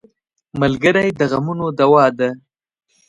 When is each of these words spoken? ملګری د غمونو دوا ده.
ملګری 0.61 1.09
د 1.19 1.21
غمونو 1.31 1.67
دوا 1.79 2.05
ده. 2.17 2.29